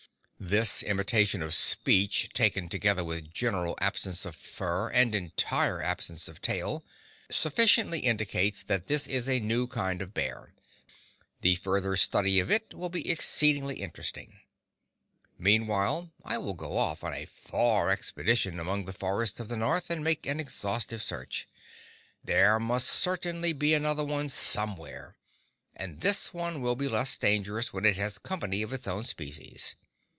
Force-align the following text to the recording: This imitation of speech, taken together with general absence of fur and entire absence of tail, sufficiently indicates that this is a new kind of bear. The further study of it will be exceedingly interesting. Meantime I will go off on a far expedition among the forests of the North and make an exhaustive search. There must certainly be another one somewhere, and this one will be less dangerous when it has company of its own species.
This 0.43 0.81
imitation 0.81 1.43
of 1.43 1.53
speech, 1.53 2.31
taken 2.33 2.67
together 2.67 3.03
with 3.03 3.31
general 3.31 3.77
absence 3.79 4.25
of 4.25 4.35
fur 4.35 4.89
and 4.89 5.13
entire 5.13 5.83
absence 5.83 6.27
of 6.27 6.41
tail, 6.41 6.83
sufficiently 7.29 7.99
indicates 7.99 8.63
that 8.63 8.87
this 8.87 9.05
is 9.05 9.29
a 9.29 9.39
new 9.39 9.67
kind 9.67 10.01
of 10.01 10.15
bear. 10.15 10.55
The 11.41 11.57
further 11.57 11.95
study 11.95 12.39
of 12.39 12.49
it 12.49 12.73
will 12.73 12.89
be 12.89 13.07
exceedingly 13.07 13.81
interesting. 13.83 14.39
Meantime 15.37 16.11
I 16.25 16.39
will 16.39 16.55
go 16.55 16.75
off 16.75 17.03
on 17.03 17.13
a 17.13 17.27
far 17.27 17.91
expedition 17.91 18.59
among 18.59 18.85
the 18.85 18.93
forests 18.93 19.39
of 19.39 19.47
the 19.47 19.57
North 19.57 19.91
and 19.91 20.03
make 20.03 20.25
an 20.25 20.39
exhaustive 20.39 21.03
search. 21.03 21.47
There 22.23 22.59
must 22.59 22.87
certainly 22.87 23.53
be 23.53 23.75
another 23.75 24.03
one 24.03 24.27
somewhere, 24.27 25.17
and 25.75 26.01
this 26.01 26.33
one 26.33 26.63
will 26.63 26.75
be 26.75 26.87
less 26.87 27.15
dangerous 27.15 27.71
when 27.71 27.85
it 27.85 27.97
has 27.97 28.17
company 28.17 28.63
of 28.63 28.73
its 28.73 28.87
own 28.87 29.03
species. 29.05 29.75